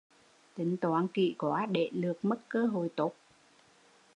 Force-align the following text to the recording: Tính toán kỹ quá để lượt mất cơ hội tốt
Tính 0.55 0.77
toán 0.81 1.07
kỹ 1.07 1.35
quá 1.37 1.65
để 1.65 1.89
lượt 1.93 2.25
mất 2.25 2.37
cơ 2.49 2.65
hội 2.65 2.89
tốt 2.95 3.13